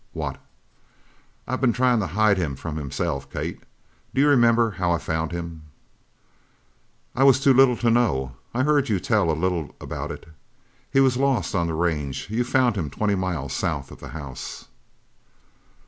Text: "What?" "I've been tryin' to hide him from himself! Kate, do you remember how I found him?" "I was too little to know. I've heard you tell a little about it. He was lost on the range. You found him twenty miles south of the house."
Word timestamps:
"What?" 0.13 0.41
"I've 1.47 1.61
been 1.61 1.73
tryin' 1.73 1.99
to 1.99 2.07
hide 2.07 2.39
him 2.39 2.55
from 2.55 2.75
himself! 2.75 3.29
Kate, 3.29 3.61
do 4.15 4.21
you 4.21 4.27
remember 4.29 4.71
how 4.71 4.91
I 4.93 4.97
found 4.97 5.31
him?" 5.31 5.61
"I 7.15 7.23
was 7.23 7.39
too 7.39 7.53
little 7.53 7.77
to 7.77 7.91
know. 7.91 8.31
I've 8.51 8.65
heard 8.65 8.89
you 8.89 8.99
tell 8.99 9.29
a 9.29 9.33
little 9.37 9.75
about 9.79 10.09
it. 10.11 10.25
He 10.91 11.01
was 11.01 11.17
lost 11.17 11.53
on 11.53 11.67
the 11.67 11.75
range. 11.75 12.31
You 12.31 12.43
found 12.43 12.77
him 12.77 12.89
twenty 12.89 13.13
miles 13.13 13.53
south 13.53 13.91
of 13.91 13.99
the 13.99 14.07
house." 14.09 14.65